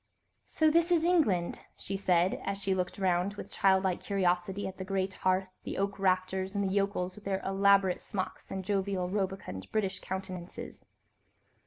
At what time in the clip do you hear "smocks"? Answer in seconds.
8.01-8.49